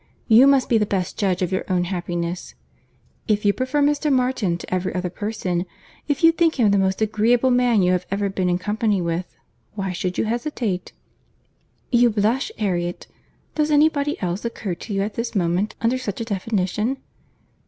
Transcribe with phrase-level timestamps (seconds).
[0.27, 2.55] You must be the best judge of your own happiness.
[3.27, 4.11] If you prefer Mr.
[4.11, 5.67] Martin to every other person;
[6.07, 9.35] if you think him the most agreeable man you have ever been in company with,
[9.75, 10.91] why should you hesitate?
[11.91, 16.25] You blush, Harriet.—Does any body else occur to you at this moment under such a
[16.25, 16.97] definition?